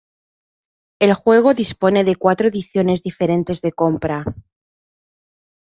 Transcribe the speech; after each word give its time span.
El 0.99 1.13
juego 1.13 1.53
dispone 1.53 2.03
de 2.03 2.15
cuatro 2.15 2.47
ediciones 2.47 3.03
diferentes 3.03 3.61
de 3.61 3.71
compra. 3.71 4.25